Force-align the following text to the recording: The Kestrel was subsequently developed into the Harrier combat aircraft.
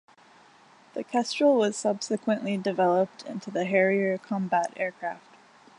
The 0.95 1.03
Kestrel 1.03 1.55
was 1.57 1.77
subsequently 1.77 2.57
developed 2.57 3.21
into 3.27 3.51
the 3.51 3.65
Harrier 3.65 4.17
combat 4.17 4.73
aircraft. 4.75 5.37